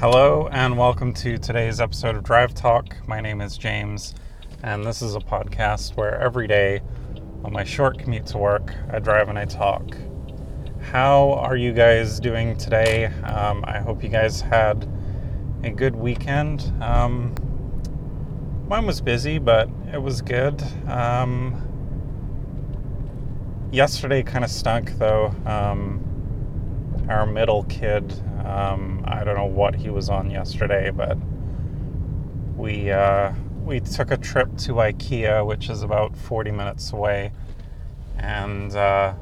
[0.00, 2.96] Hello, and welcome to today's episode of Drive Talk.
[3.06, 4.14] My name is James,
[4.62, 6.80] and this is a podcast where every day
[7.44, 9.94] on my short commute to work, I drive and I talk.
[10.80, 13.08] How are you guys doing today?
[13.24, 14.88] Um, I hope you guys had
[15.64, 16.72] a good weekend.
[16.80, 17.34] Um,
[18.68, 20.62] mine was busy, but it was good.
[20.88, 21.60] Um,
[23.70, 25.34] yesterday kind of stunk, though.
[25.44, 26.02] Um,
[27.10, 28.14] our middle kid
[28.44, 31.16] um, I don't know what he was on yesterday, but
[32.56, 33.32] we uh,
[33.64, 37.32] we took a trip to IKEA, which is about 40 minutes away,
[38.18, 39.14] and uh,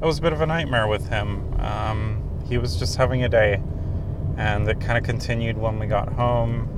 [0.00, 1.54] it was a bit of a nightmare with him.
[1.60, 3.62] Um, he was just having a day,
[4.36, 6.68] and it kind of continued when we got home,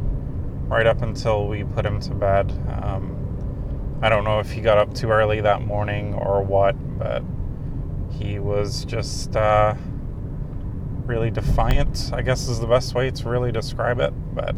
[0.69, 2.51] right up until we put him to bed.
[2.83, 7.23] Um, I don't know if he got up too early that morning or what, but
[8.11, 9.37] he was just.
[9.37, 9.75] Uh,
[11.11, 14.15] really defiant, I guess is the best way to really describe it.
[14.33, 14.55] But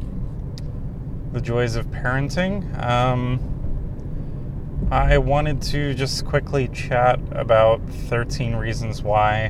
[1.33, 2.79] the joys of parenting.
[2.81, 3.41] Um,
[4.91, 9.47] I wanted to just quickly chat about 13 reasons why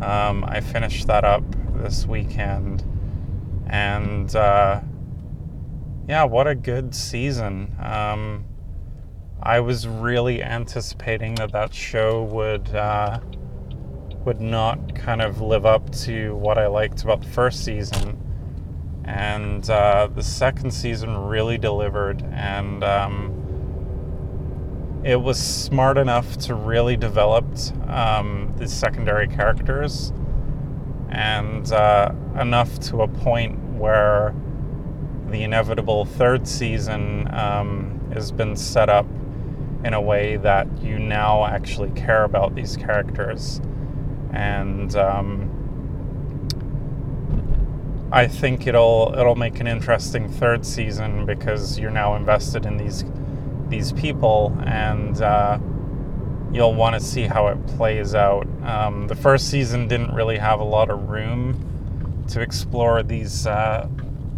[0.00, 1.42] um, I finished that up
[1.74, 2.84] this weekend.
[3.66, 4.80] And uh,
[6.06, 7.74] yeah, what a good season.
[7.80, 8.44] Um,
[9.42, 12.72] I was really anticipating that that show would.
[12.72, 13.18] Uh,
[14.24, 18.18] would not kind of live up to what I liked about the first season.
[19.04, 23.40] And uh, the second season really delivered, and um,
[25.04, 27.44] it was smart enough to really develop
[27.88, 30.12] um, the secondary characters,
[31.08, 34.32] and uh, enough to a point where
[35.30, 39.06] the inevitable third season um, has been set up
[39.84, 43.60] in a way that you now actually care about these characters
[44.32, 45.52] and um,
[48.12, 53.04] I think it'll it'll make an interesting third season because you're now invested in these
[53.68, 55.58] these people and uh,
[56.52, 58.46] you'll want to see how it plays out.
[58.62, 63.88] Um, the first season didn't really have a lot of room to explore these uh,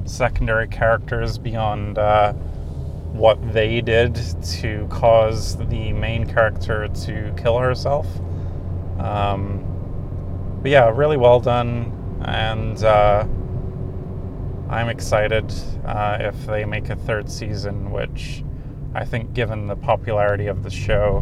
[0.05, 8.07] secondary characters beyond uh, what they did to cause the main character to kill herself.
[9.01, 9.74] Um,
[10.65, 11.93] but yeah, really well done,
[12.25, 13.27] and uh,
[14.71, 15.53] I'm excited
[15.85, 18.43] uh, if they make a third season, which
[18.95, 21.19] I think, given the popularity of the show,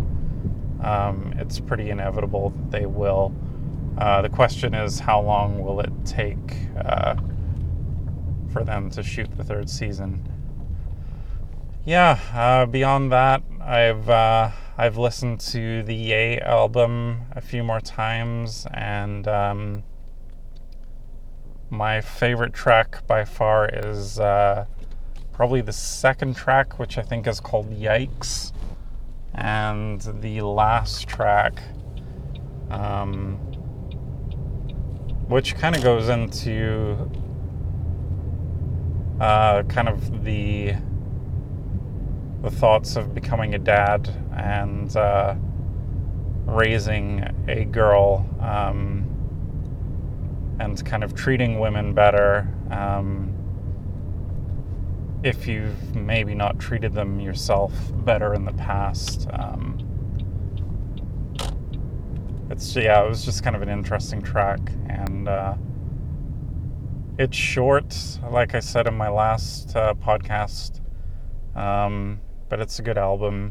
[0.84, 3.34] um, it's pretty inevitable that they will.
[3.98, 7.16] Uh, the question is, how long will it take uh,
[8.52, 10.24] for them to shoot the third season?
[11.84, 17.80] Yeah, uh, beyond that, I've uh, I've listened to the Ye album a few more
[17.80, 19.82] times, and um,
[21.68, 24.64] my favorite track by far is uh,
[25.30, 28.52] probably the second track, which I think is called Yikes,
[29.34, 31.62] and the last track,
[32.70, 33.34] um,
[35.28, 37.10] which kind of goes into
[39.20, 40.76] uh, kind of the
[42.42, 45.34] the thoughts of becoming a dad and uh,
[46.44, 49.06] raising a girl um,
[50.58, 53.32] and kind of treating women better um,
[55.22, 57.72] if you've maybe not treated them yourself
[58.04, 59.28] better in the past.
[59.32, 59.78] Um,
[62.50, 65.54] it's yeah, it was just kind of an interesting track, and uh,
[67.18, 67.96] it's short,
[68.30, 70.80] like I said in my last uh, podcast.
[71.54, 72.20] Um,
[72.52, 73.50] but it's a good album.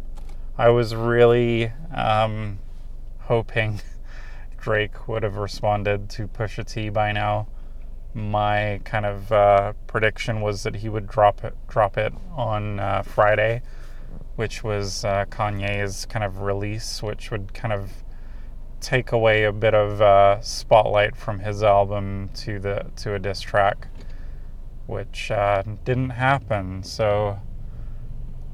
[0.60, 2.60] I was really um,
[3.22, 3.82] hoping
[4.60, 7.48] Drake would have responded to Pusha T by now.
[8.14, 13.02] My kind of uh, prediction was that he would drop it, drop it on uh,
[13.02, 13.64] Friday,
[14.36, 17.90] which was uh, Kanye's kind of release, which would kind of
[18.82, 23.42] take away a bit of uh, spotlight from his album to the to a diss
[23.42, 23.88] track,
[24.86, 26.84] which uh, didn't happen.
[26.84, 27.40] So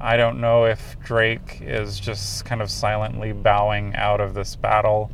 [0.00, 5.10] I don't know if Drake is just kind of silently bowing out of this battle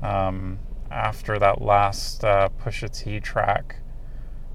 [0.00, 0.60] um,
[0.90, 3.76] after that last uh, Pusha T track.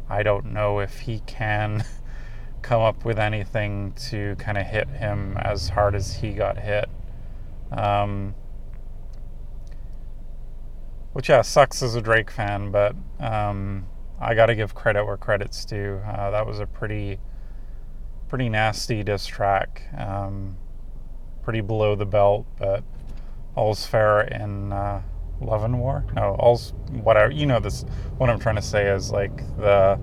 [0.10, 1.84] I don't know if he can
[2.62, 6.90] come up with anything to kind of hit him as hard as he got hit.
[7.72, 8.36] Um,
[11.12, 13.88] which, yeah, sucks as a Drake fan, but um,
[14.20, 16.00] I got to give credit where credit's due.
[16.06, 17.20] Uh, that was a pretty
[18.28, 19.84] pretty nasty diss track.
[19.98, 20.58] Um,
[21.44, 22.84] pretty below the belt, but
[23.56, 25.02] all's fair in uh,
[25.42, 26.06] love and war.
[26.14, 27.32] No, all's whatever.
[27.32, 27.86] You know this.
[28.18, 30.00] What I'm trying to say is like the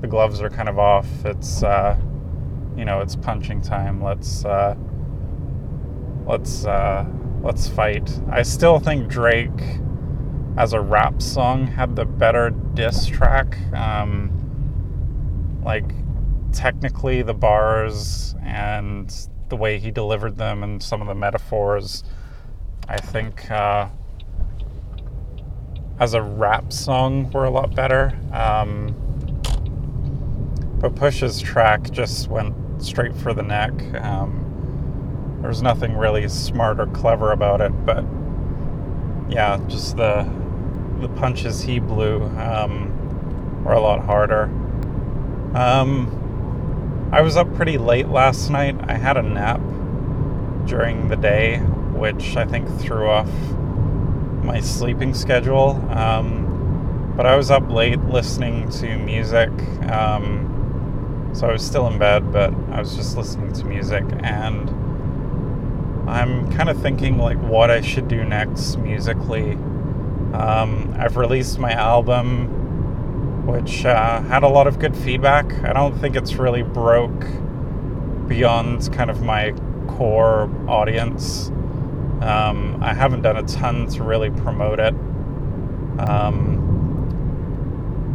[0.00, 1.06] the gloves are kind of off.
[1.24, 1.96] It's uh,
[2.76, 4.02] you know it's punching time.
[4.02, 4.74] Let's uh,
[6.26, 7.06] let's uh,
[7.42, 8.10] let's fight.
[8.30, 9.80] I still think Drake,
[10.56, 13.58] as a rap song, had the better diss track.
[13.72, 14.34] Um,
[15.64, 15.92] like
[16.52, 19.14] technically, the bars and
[19.48, 22.04] the way he delivered them and some of the metaphors,
[22.88, 23.50] I think.
[23.50, 23.88] Uh,
[26.00, 28.16] as a rap song were a lot better.
[28.32, 28.94] Um,
[30.80, 33.72] but Push's track just went straight for the neck.
[34.02, 34.44] Um,
[35.62, 38.04] nothing really smart or clever about it, but
[39.28, 40.28] yeah, just the
[41.00, 44.44] the punches he blew um, were a lot harder.
[45.54, 46.27] Um,
[47.10, 48.76] I was up pretty late last night.
[48.86, 49.60] I had a nap
[50.66, 53.30] during the day, which I think threw off
[54.44, 55.70] my sleeping schedule.
[55.90, 59.48] Um, but I was up late listening to music.
[59.90, 64.04] Um, so I was still in bed, but I was just listening to music.
[64.22, 64.68] And
[66.08, 69.52] I'm kind of thinking like what I should do next musically.
[70.34, 72.57] Um, I've released my album,
[73.48, 75.50] which uh, had a lot of good feedback.
[75.64, 77.24] I don't think it's really broke
[78.28, 79.52] beyond kind of my
[79.86, 81.48] core audience.
[82.20, 84.92] Um, I haven't done a ton to really promote it.
[85.98, 86.66] Um,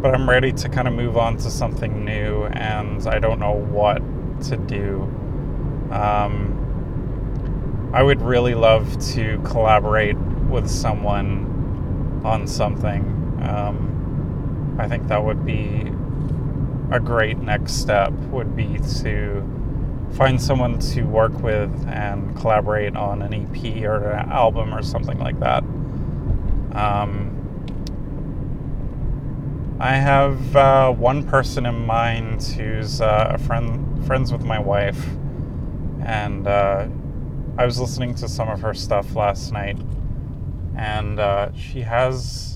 [0.00, 3.54] but I'm ready to kind of move on to something new, and I don't know
[3.54, 4.02] what
[4.42, 5.02] to do.
[5.90, 6.60] Um,
[7.92, 10.16] I would really love to collaborate
[10.48, 13.02] with someone on something.
[13.42, 13.93] Um,
[14.84, 15.90] I think that would be
[16.90, 18.12] a great next step.
[18.12, 19.42] Would be to
[20.12, 25.18] find someone to work with and collaborate on an EP or an album or something
[25.18, 25.62] like that.
[26.74, 27.30] Um,
[29.80, 35.02] I have uh, one person in mind who's uh, a friend, friends with my wife,
[36.04, 36.88] and uh,
[37.56, 39.78] I was listening to some of her stuff last night,
[40.76, 42.53] and uh, she has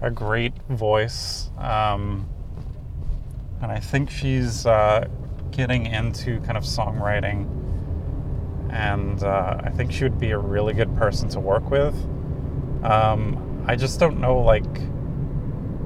[0.00, 2.28] a great voice, um,
[3.60, 5.08] and I think she's uh,
[5.50, 7.48] getting into kind of songwriting,
[8.70, 11.94] and uh, I think she would be a really good person to work with.
[12.84, 14.64] Um, I just don't know, like,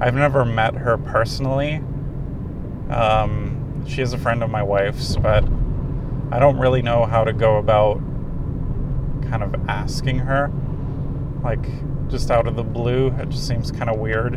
[0.00, 1.76] I've never met her personally.
[2.90, 5.44] Um, she is a friend of my wife's, but
[6.30, 7.98] I don't really know how to go about
[9.30, 10.50] kind of asking her.
[11.42, 11.64] Like,
[12.12, 14.34] just out of the blue, it just seems kind of weird.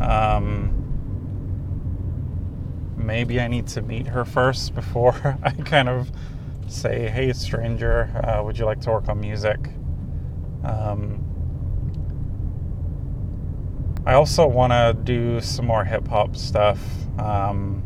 [0.00, 0.72] Um,
[2.96, 6.10] maybe I need to meet her first before I kind of
[6.68, 9.58] say, hey, stranger, uh, would you like to work on music?
[10.64, 11.18] Um,
[14.06, 16.80] I also want to do some more hip hop stuff.
[17.18, 17.82] Um,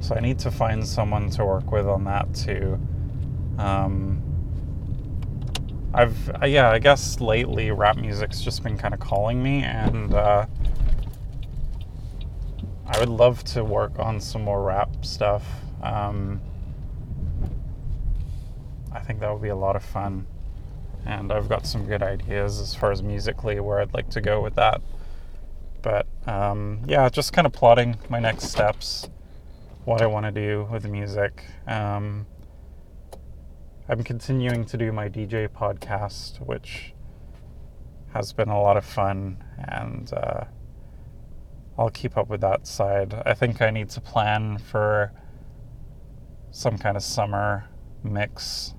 [0.00, 2.80] so I need to find someone to work with on that too.
[3.58, 4.29] Um,
[5.92, 10.14] I've, uh, yeah, I guess lately rap music's just been kind of calling me, and
[10.14, 10.46] uh,
[12.86, 15.44] I would love to work on some more rap stuff.
[15.82, 16.40] Um,
[18.92, 20.26] I think that would be a lot of fun.
[21.06, 24.40] And I've got some good ideas as far as musically where I'd like to go
[24.40, 24.82] with that.
[25.82, 29.08] But um, yeah, just kind of plotting my next steps,
[29.84, 31.44] what I want to do with music.
[31.66, 32.26] Um,
[33.90, 36.94] I'm continuing to do my DJ podcast, which
[38.12, 40.44] has been a lot of fun and uh,
[41.76, 43.20] I'll keep up with that side.
[43.26, 45.10] I think I need to plan for
[46.52, 47.68] some kind of summer
[48.04, 48.76] mix.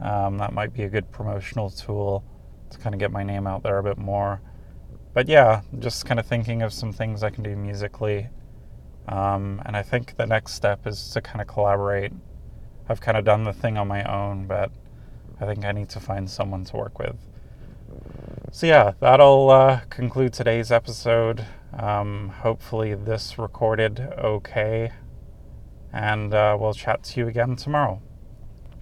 [0.00, 2.22] Um, that might be a good promotional tool
[2.70, 4.40] to kind of get my name out there a bit more.
[5.12, 8.28] But yeah, just kind of thinking of some things I can do musically.
[9.08, 12.12] Um, and I think the next step is to kind of collaborate.
[12.88, 14.70] I've kind of done the thing on my own, but
[15.40, 17.16] I think I need to find someone to work with.
[18.50, 21.46] So, yeah, that'll uh, conclude today's episode.
[21.72, 24.92] Um, hopefully, this recorded okay.
[25.92, 28.02] And uh, we'll chat to you again tomorrow.